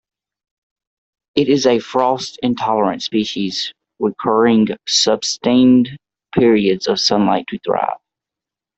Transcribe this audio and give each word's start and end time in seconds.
It 1.35 1.47
is 1.47 1.67
a 1.67 1.77
frost 1.77 2.39
intolerant 2.41 3.03
species 3.03 3.71
requiring 3.99 4.69
sustained 4.87 5.89
periods 6.33 6.87
of 6.87 6.99
sunlight 6.99 7.45
to 7.49 7.59
thrive. 7.59 7.99